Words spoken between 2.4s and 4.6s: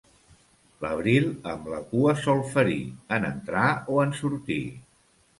ferir, en entrar o en sortir.